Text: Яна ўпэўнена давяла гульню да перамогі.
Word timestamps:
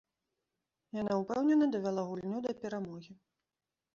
Яна 1.01 1.17
ўпэўнена 1.19 1.67
давяла 1.77 2.05
гульню 2.09 2.39
да 2.45 2.51
перамогі. 2.65 3.13